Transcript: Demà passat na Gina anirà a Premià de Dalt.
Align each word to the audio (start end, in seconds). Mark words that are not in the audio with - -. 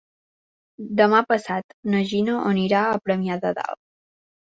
Demà 1.01 1.19
passat 1.33 1.77
na 1.95 2.03
Gina 2.15 2.41
anirà 2.55 2.83
a 2.89 3.01
Premià 3.07 3.43
de 3.47 3.57
Dalt. 3.63 3.83